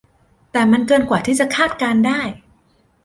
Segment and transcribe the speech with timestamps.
[0.51, 2.21] แต่มันเกินกว่าที่จะคาดการณ์ได้